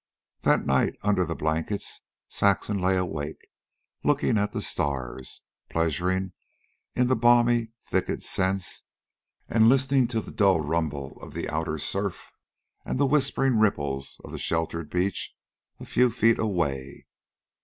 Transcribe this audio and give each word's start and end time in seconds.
That 0.39 0.65
night, 0.65 0.95
under 1.03 1.25
the 1.25 1.35
blankets, 1.35 2.01
Saxon 2.27 2.79
lay 2.79 2.97
awake, 2.97 3.47
looking 4.03 4.35
at 4.35 4.51
the 4.51 4.59
stars, 4.63 5.43
pleasuring 5.69 6.31
in 6.95 7.05
the 7.05 7.15
balmy 7.15 7.73
thicket 7.83 8.23
scents, 8.23 8.81
and 9.47 9.69
listening 9.69 10.07
to 10.07 10.19
the 10.19 10.31
dull 10.31 10.59
rumble 10.59 11.21
of 11.21 11.35
the 11.35 11.47
outer 11.47 11.77
surf 11.77 12.31
and 12.83 12.97
the 12.99 13.05
whispering 13.05 13.59
ripples 13.59 14.19
on 14.25 14.31
the 14.31 14.39
sheltered 14.39 14.89
beach 14.89 15.35
a 15.79 15.85
few 15.85 16.09
feet 16.09 16.39
away. 16.39 17.05